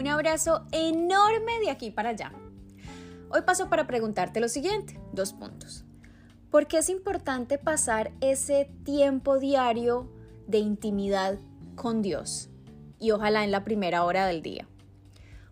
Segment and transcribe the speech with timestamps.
[0.00, 2.32] Un abrazo enorme de aquí para allá.
[3.28, 5.84] Hoy paso para preguntarte lo siguiente, dos puntos.
[6.50, 10.10] ¿Por qué es importante pasar ese tiempo diario
[10.46, 11.38] de intimidad
[11.74, 12.48] con Dios?
[12.98, 14.66] Y ojalá en la primera hora del día.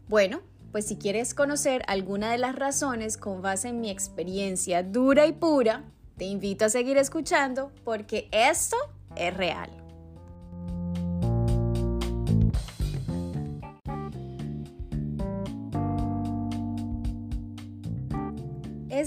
[0.09, 0.41] Bueno,
[0.73, 5.33] pues si quieres conocer alguna de las razones con base en mi experiencia dura y
[5.33, 5.85] pura,
[6.17, 8.79] te invito a seguir escuchando porque esto
[9.15, 9.78] es real.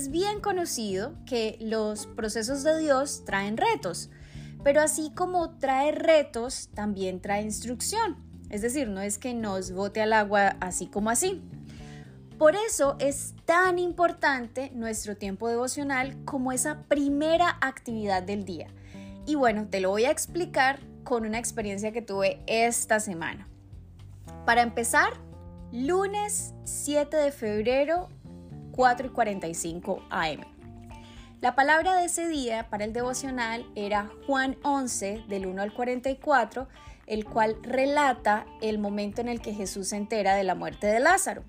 [0.02, 4.10] Es bien conocido que los procesos de Dios traen retos,
[4.64, 8.18] pero así como trae retos, también trae instrucción.
[8.50, 11.44] Es decir, no es que nos bote al agua así como así.
[12.40, 18.70] Por eso es tan importante nuestro tiempo devocional como esa primera actividad del día.
[19.28, 23.48] Y bueno, te lo voy a explicar con una experiencia que tuve esta semana.
[24.48, 25.14] Para empezar,
[25.72, 28.10] lunes 7 de febrero,
[28.72, 30.42] 4 y 45 am.
[31.42, 36.68] La palabra de ese día para el devocional era Juan 11 del 1 al 44,
[37.08, 41.00] el cual relata el momento en el que Jesús se entera de la muerte de
[41.00, 41.44] Lázaro.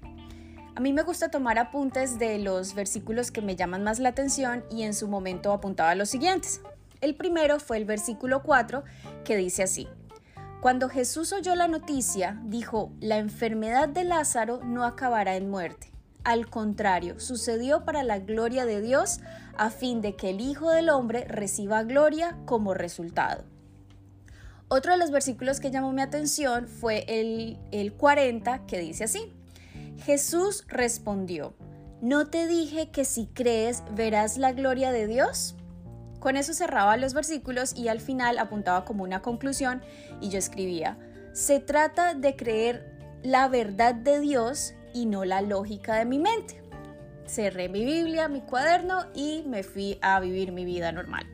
[0.75, 4.65] A mí me gusta tomar apuntes de los versículos que me llaman más la atención
[4.71, 6.63] y en su momento apuntaba los siguientes.
[7.03, 8.83] El primero fue el versículo 4
[9.25, 9.89] que dice así.
[10.63, 15.92] Cuando Jesús oyó la noticia, dijo, la enfermedad de Lázaro no acabará en muerte.
[16.25, 19.21] Al contrario, sucedió para la gloria de Dios,
[19.57, 23.45] a fin de que el Hijo del Hombre reciba gloria como resultado.
[24.69, 29.33] Otro de los versículos que llamó mi atención fue el, el 40, que dice así.
[30.05, 31.55] Jesús respondió,
[32.01, 35.57] ¿no te dije que si crees verás la gloria de Dios?
[36.21, 39.83] Con eso cerraba los versículos y al final apuntaba como una conclusión
[40.21, 40.97] y yo escribía,
[41.33, 46.63] se trata de creer la verdad de Dios y no la lógica de mi mente.
[47.27, 51.27] Cerré mi Biblia, mi cuaderno y me fui a vivir mi vida normal.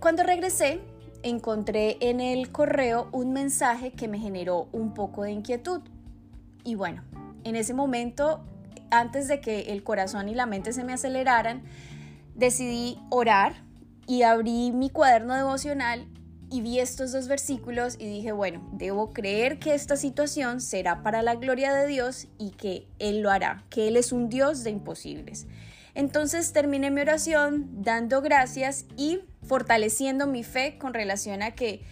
[0.00, 0.80] Cuando regresé,
[1.22, 5.82] encontré en el correo un mensaje que me generó un poco de inquietud.
[6.64, 7.02] Y bueno,
[7.44, 8.44] en ese momento,
[8.90, 11.62] antes de que el corazón y la mente se me aceleraran,
[12.34, 13.54] decidí orar
[14.06, 16.06] y abrí mi cuaderno devocional
[16.50, 21.22] y vi estos dos versículos y dije, bueno, debo creer que esta situación será para
[21.22, 24.70] la gloria de Dios y que Él lo hará, que Él es un Dios de
[24.70, 25.46] imposibles.
[25.94, 31.82] Entonces terminé mi oración dando gracias y fortaleciendo mi fe con relación a que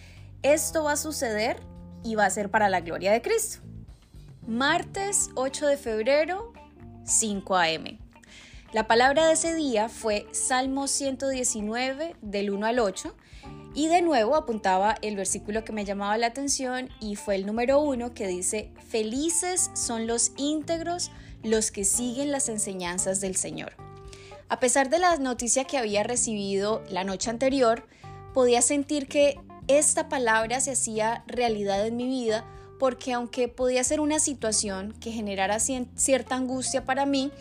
[0.43, 1.57] esto va a suceder
[2.03, 3.59] y va a ser para la gloria de Cristo.
[4.47, 6.53] Martes 8 de febrero,
[7.03, 7.99] 5 a.m.
[8.73, 13.15] La palabra de ese día fue Salmo 119 del 1 al 8
[13.75, 17.79] y de nuevo apuntaba el versículo que me llamaba la atención y fue el número
[17.81, 21.11] 1 que dice, felices son los íntegros
[21.43, 23.73] los que siguen las enseñanzas del Señor.
[24.47, 27.85] A pesar de la noticia que había recibido la noche anterior,
[28.33, 32.45] podía sentir que esta palabra se hacía realidad en mi vida
[32.79, 37.31] porque aunque podía ser una situación que generara cierta angustia para mí,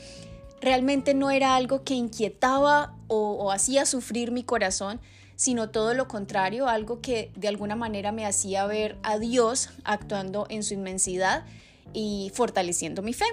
[0.60, 5.00] realmente no era algo que inquietaba o, hacía sufrir mi corazón,
[5.36, 10.46] sino todo lo contrario, algo que de alguna manera me hacía ver a Dios actuando
[10.48, 11.44] en su inmensidad
[11.92, 13.26] y fortaleciendo mi fe.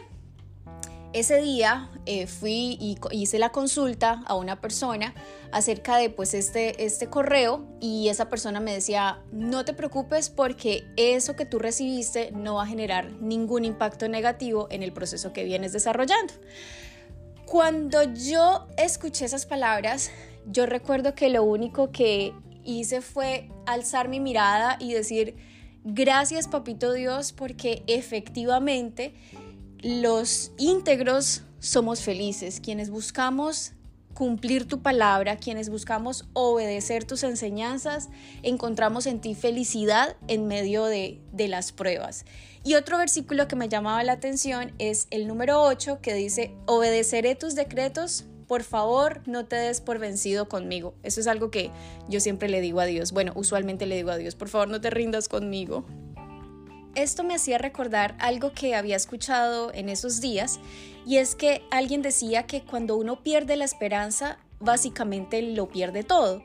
[1.14, 5.14] Ese día eh, fui y hice la consulta a una persona
[5.52, 10.86] acerca de pues este, este correo y esa persona me decía, no te preocupes porque
[10.96, 15.44] eso que tú recibiste no va a generar ningún impacto negativo en el proceso que
[15.44, 16.34] vienes desarrollando.
[17.46, 20.12] Cuando yo escuché esas palabras,
[20.46, 25.36] yo recuerdo que lo único que hice fue alzar mi mirada y decir,
[25.84, 29.14] gracias papito Dios porque efectivamente
[29.82, 33.74] los íntegros somos felices, quienes buscamos
[34.14, 38.10] cumplir tu palabra, quienes buscamos obedecer tus enseñanzas,
[38.44, 42.26] encontramos en ti felicidad en medio de, de, las pruebas.
[42.64, 47.36] Y otro versículo que me llamaba la atención es el número 8 que dice, obedeceré
[47.36, 50.94] tus decretos, por favor no te des por vencido conmigo.
[51.04, 51.72] Eso es algo que
[52.10, 54.82] yo siempre le digo a Dios, bueno, usualmente le digo a Dios, por favor no
[54.82, 55.86] te rindas conmigo.
[56.94, 60.60] Esto me hacía recordar algo que había escuchado en esos días
[61.06, 66.44] y es que alguien decía que cuando uno pierde la esperanza, básicamente lo pierde todo.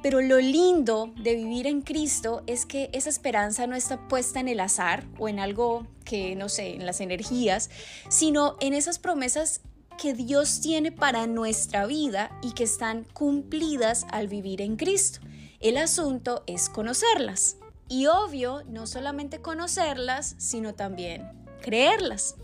[0.00, 4.46] Pero lo lindo de vivir en Cristo es que esa esperanza no está puesta en
[4.46, 7.68] el azar o en algo que, no sé, en las energías,
[8.08, 9.60] sino en esas promesas
[9.98, 15.20] que Dios tiene para nuestra vida y que están cumplidas al vivir en Cristo.
[15.60, 17.58] El asunto es conocerlas.
[17.88, 21.26] Y obvio, no solamente conocerlas, sino también
[21.60, 22.36] creerlas.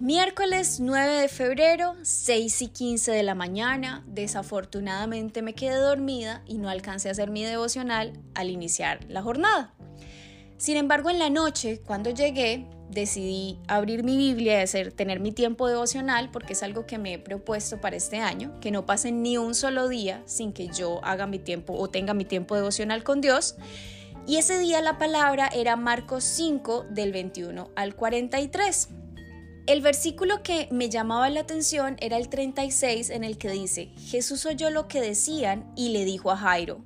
[0.00, 4.02] Miércoles 9 de febrero, 6 y 15 de la mañana.
[4.06, 9.74] Desafortunadamente me quedé dormida y no alcancé a hacer mi devocional al iniciar la jornada.
[10.56, 15.32] Sin embargo, en la noche, cuando llegué, decidí abrir mi Biblia y hacer, tener mi
[15.32, 19.12] tiempo devocional porque es algo que me he propuesto para este año, que no pase
[19.12, 23.02] ni un solo día sin que yo haga mi tiempo o tenga mi tiempo devocional
[23.02, 23.56] con Dios.
[24.26, 28.88] Y ese día la palabra era Marcos 5 del 21 al 43.
[29.66, 34.44] El versículo que me llamaba la atención era el 36 en el que dice, Jesús
[34.46, 36.84] oyó lo que decían y le dijo a Jairo,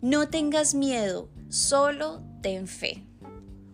[0.00, 3.04] no tengas miedo, solo ten fe.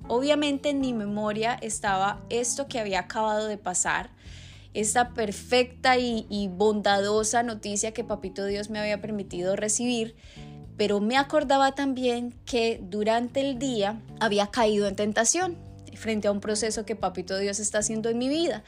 [0.08, 4.10] Obviamente en mi memoria estaba esto que había acabado de pasar,
[4.74, 10.16] esta perfecta y, y bondadosa noticia que Papito Dios me había permitido recibir,
[10.76, 15.58] pero me acordaba también que durante el día había caído en tentación
[15.94, 18.64] frente a un proceso que Papito Dios está haciendo en mi vida.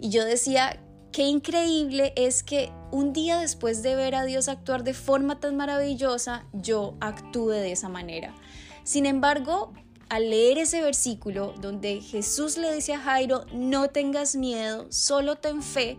[0.00, 0.80] Y yo decía,
[1.12, 5.56] qué increíble es que un día después de ver a Dios actuar de forma tan
[5.56, 8.34] maravillosa, yo actúe de esa manera.
[8.82, 9.72] Sin embargo,
[10.12, 15.62] al leer ese versículo donde Jesús le dice a Jairo, no tengas miedo, solo ten
[15.62, 15.96] fe,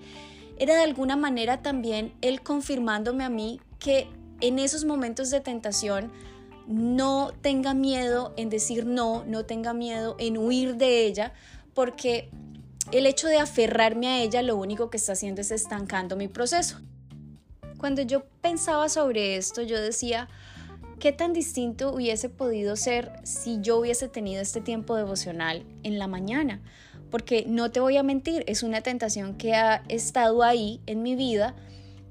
[0.60, 4.08] era de alguna manera también él confirmándome a mí que
[4.40, 6.12] en esos momentos de tentación
[6.68, 11.34] no tenga miedo en decir no, no tenga miedo en huir de ella,
[11.74, 12.30] porque
[12.92, 16.78] el hecho de aferrarme a ella lo único que está haciendo es estancando mi proceso.
[17.80, 20.30] Cuando yo pensaba sobre esto, yo decía,
[21.04, 26.08] ¿qué tan distinto hubiese podido ser si yo hubiese tenido este tiempo devocional en la
[26.08, 26.62] mañana?
[27.12, 31.18] Porque no te voy a mentir, es una tentación que ha estado ahí en mi
[31.18, 31.56] vida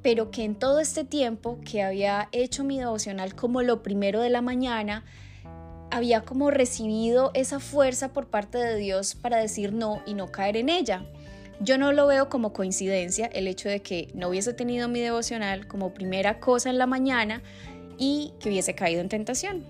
[0.02, 4.28] pero que en todo este tiempo que había hecho mi devocional como lo primero de
[4.28, 5.04] la mañana,
[5.90, 10.58] había como recibido esa fuerza por parte de Dios para decir no y no caer
[10.58, 11.06] en ella.
[11.60, 15.68] Yo no lo veo como coincidencia el hecho de que no hubiese tenido mi devocional
[15.68, 17.40] como primera cosa en la mañana
[18.02, 19.64] y que hubiese caído en tentación,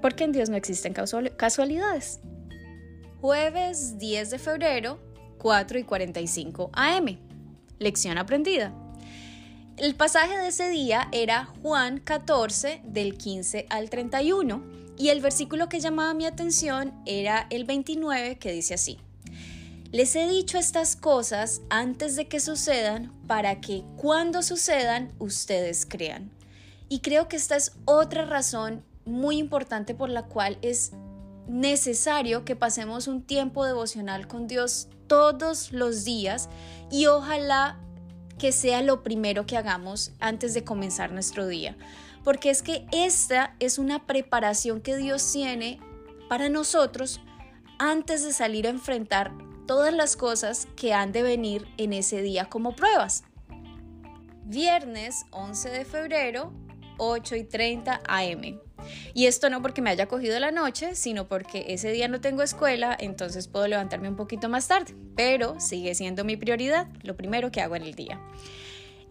[0.00, 2.18] porque en Dios no existen casualidades.
[3.20, 4.98] Jueves 10 de febrero,
[5.36, 7.18] 4 y 45 AM.
[7.78, 8.72] Lección aprendida.
[9.76, 14.64] El pasaje de ese día era Juan 14 del 15 al 31
[14.96, 18.96] y el versículo que llamaba mi atención era el 29 que dice así.
[19.92, 26.30] Les he dicho estas cosas antes de que sucedan para que cuando sucedan ustedes crean.
[26.88, 30.92] Y creo que esta es otra razón muy importante por la cual es
[31.46, 36.48] necesario que pasemos un tiempo devocional con Dios todos los días
[36.90, 37.78] y ojalá
[38.38, 41.76] que sea lo primero que hagamos antes de comenzar nuestro día.
[42.24, 45.78] Porque es que esta es una preparación que Dios tiene
[46.28, 47.20] para nosotros
[47.78, 49.32] antes de salir a enfrentar
[49.66, 53.24] todas las cosas que han de venir en ese día como pruebas.
[54.44, 56.52] Viernes 11 de febrero,
[56.98, 58.60] 8 y 30 am.
[59.14, 62.42] Y esto no porque me haya cogido la noche, sino porque ese día no tengo
[62.42, 67.50] escuela, entonces puedo levantarme un poquito más tarde, pero sigue siendo mi prioridad, lo primero
[67.50, 68.20] que hago en el día.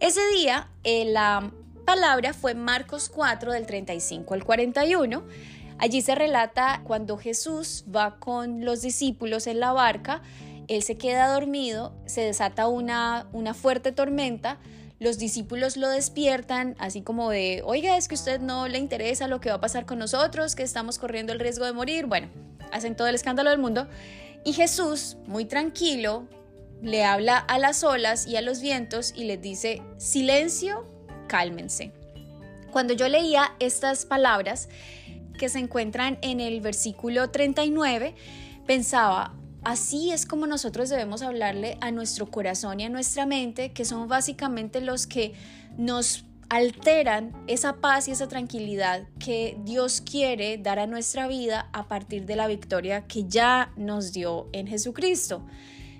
[0.00, 1.50] Ese día eh, la
[1.84, 5.24] palabra fue Marcos 4 del 35 al 41.
[5.78, 10.22] Allí se relata cuando Jesús va con los discípulos en la barca,
[10.68, 14.58] él se queda dormido, se desata una, una fuerte tormenta,
[15.04, 19.40] los discípulos lo despiertan, así como de, oiga, es que usted no le interesa lo
[19.40, 22.06] que va a pasar con nosotros, que estamos corriendo el riesgo de morir.
[22.06, 22.28] Bueno,
[22.72, 23.86] hacen todo el escándalo del mundo.
[24.44, 26.26] Y Jesús, muy tranquilo,
[26.82, 30.86] le habla a las olas y a los vientos y les dice, silencio,
[31.28, 31.92] cálmense.
[32.72, 34.68] Cuando yo leía estas palabras
[35.38, 38.14] que se encuentran en el versículo 39,
[38.66, 39.34] pensaba,
[39.64, 44.08] Así es como nosotros debemos hablarle a nuestro corazón y a nuestra mente, que son
[44.08, 45.32] básicamente los que
[45.78, 51.88] nos alteran esa paz y esa tranquilidad que Dios quiere dar a nuestra vida a
[51.88, 55.44] partir de la victoria que ya nos dio en Jesucristo.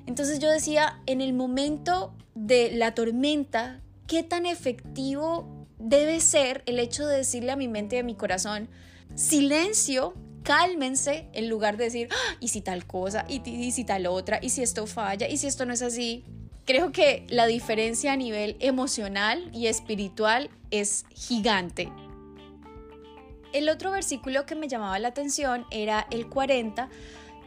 [0.07, 6.79] Entonces yo decía, en el momento de la tormenta, ¿qué tan efectivo debe ser el
[6.79, 8.69] hecho de decirle a mi mente y a mi corazón,
[9.15, 14.07] silencio, cálmense en lugar de decir, ah, y si tal cosa, y, y si tal
[14.07, 16.25] otra, y si esto falla, y si esto no es así.
[16.67, 21.91] Creo que la diferencia a nivel emocional y espiritual es gigante.
[23.53, 26.89] El otro versículo que me llamaba la atención era el 40,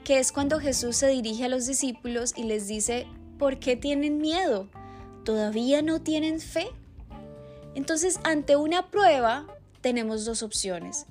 [0.03, 4.19] que es cuando Jesús se dirige a los discípulos y les dice, ¿por qué tienen
[4.19, 4.69] miedo?
[5.23, 6.67] ¿Todavía no tienen fe?
[7.75, 9.45] Entonces, ante una prueba,
[9.81, 11.05] tenemos dos opciones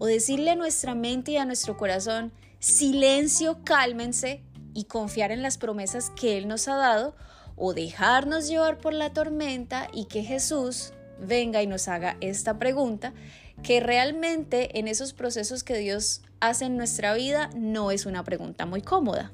[0.00, 4.42] o decirle a nuestra mente y a nuestro corazón, silencio, cálmense,
[4.74, 7.14] y confiar en las promesas que Él nos ha dado
[7.56, 13.12] o dejarnos llevar por la tormenta y que Jesús venga y nos haga esta pregunta
[13.62, 18.64] que realmente en esos procesos que Dios hace en nuestra vida no es una pregunta
[18.64, 19.32] muy cómoda.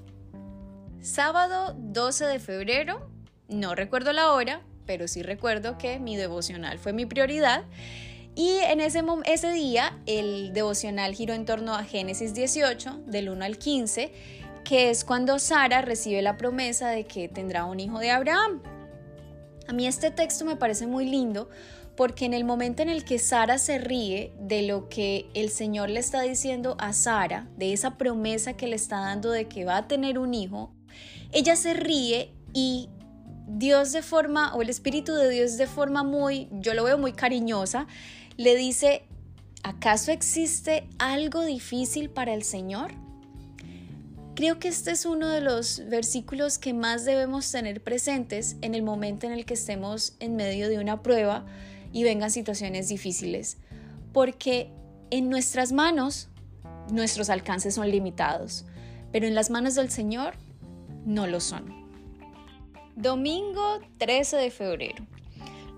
[1.01, 3.09] Sábado 12 de febrero,
[3.49, 7.63] no recuerdo la hora, pero sí recuerdo que mi devocional fue mi prioridad.
[8.37, 13.43] Y en ese, ese día el devocional giró en torno a Génesis 18, del 1
[13.43, 14.13] al 15,
[14.63, 18.63] que es cuando Sara recibe la promesa de que tendrá un hijo de Abraham.
[19.67, 21.49] A mí este texto me parece muy lindo
[21.97, 25.89] porque en el momento en el que Sara se ríe de lo que el Señor
[25.89, 29.79] le está diciendo a Sara, de esa promesa que le está dando de que va
[29.79, 30.75] a tener un hijo,
[31.33, 32.91] ella se ríe y
[33.49, 37.13] Dios de forma, o el Espíritu de Dios de forma muy, yo lo veo muy
[37.13, 37.87] cariñosa,
[38.37, 39.05] le dice,
[39.63, 42.93] ¿acaso existe algo difícil para el Señor?
[44.35, 48.83] Creo que este es uno de los versículos que más debemos tener presentes en el
[48.83, 51.47] momento en el que estemos en medio de una prueba
[51.93, 53.57] y vengan situaciones difíciles,
[54.13, 54.71] porque
[55.11, 56.29] en nuestras manos
[56.93, 58.67] nuestros alcances son limitados,
[59.11, 60.35] pero en las manos del Señor
[61.07, 61.87] no lo son.
[62.97, 65.07] Domingo 13 de febrero.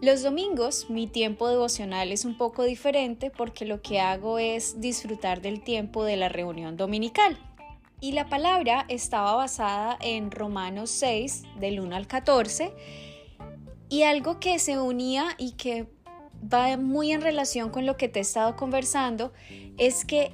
[0.00, 5.42] Los domingos mi tiempo devocional es un poco diferente porque lo que hago es disfrutar
[5.42, 7.36] del tiempo de la reunión dominical.
[8.00, 12.72] Y la palabra estaba basada en Romanos 6, del 1 al 14,
[13.88, 15.88] y algo que se unía y que
[16.40, 19.32] va muy en relación con lo que te he estado conversando,
[19.78, 20.32] es que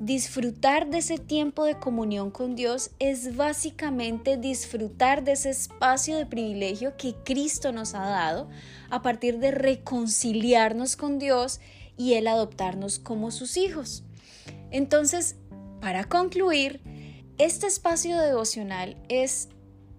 [0.00, 6.24] disfrutar de ese tiempo de comunión con Dios es básicamente disfrutar de ese espacio de
[6.24, 8.48] privilegio que Cristo nos ha dado
[8.88, 11.60] a partir de reconciliarnos con Dios
[11.98, 14.02] y Él adoptarnos como sus hijos.
[14.70, 15.36] Entonces,
[15.82, 16.80] para concluir,
[17.36, 19.50] este espacio devocional es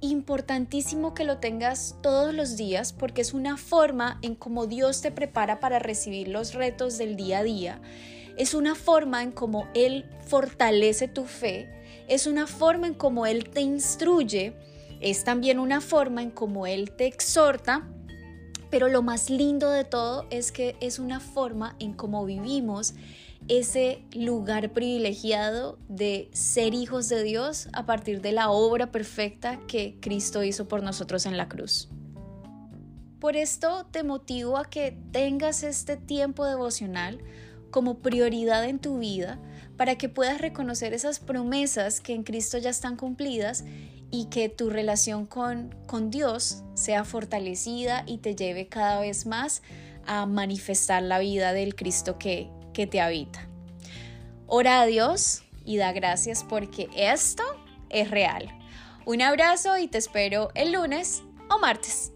[0.01, 5.11] importantísimo que lo tengas todos los días porque es una forma en cómo Dios te
[5.11, 7.81] prepara para recibir los retos del día a día.
[8.37, 11.69] Es una forma en cómo Él fortalece tu fe.
[12.07, 14.53] Es una forma en cómo Él te instruye.
[14.99, 17.87] Es también una forma en cómo Él te exhorta.
[18.69, 22.93] Pero lo más lindo de todo es que es una forma en cómo vivimos
[23.47, 29.97] ese lugar privilegiado de ser hijos de Dios a partir de la obra perfecta que
[29.99, 31.89] Cristo hizo por nosotros en la cruz.
[33.19, 37.19] Por esto te motivo a que tengas este tiempo devocional
[37.71, 39.39] como prioridad en tu vida
[39.77, 43.63] para que puedas reconocer esas promesas que en Cristo ya están cumplidas
[44.11, 49.63] y que tu relación con, con Dios sea fortalecida y te lleve cada vez más
[50.05, 53.47] a manifestar la vida del Cristo que, que te habita.
[54.47, 57.43] Ora a Dios y da gracias porque esto
[57.89, 58.49] es real.
[59.05, 62.11] Un abrazo y te espero el lunes o martes.